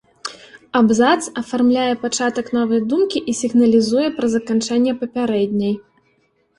[0.79, 5.73] Абзац афармляе пачатак новай думкі і сігналізуе пра заканчэнне папярэдняй.